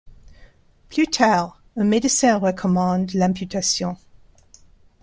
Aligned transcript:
Plus 0.89 1.05
tard, 1.05 1.61
un 1.75 1.83
médecin 1.83 2.37
recommande 2.39 3.13
l'amputation. 3.13 3.97